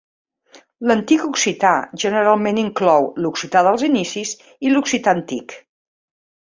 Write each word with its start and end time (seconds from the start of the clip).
L'antic 0.91 1.25
occità 1.27 1.73
generalment 2.05 2.63
inclou 2.63 3.11
l'occità 3.27 3.65
dels 3.69 3.87
inicis 3.93 4.35
i 4.69 4.75
l'occità 4.77 5.19
antic. 5.19 5.59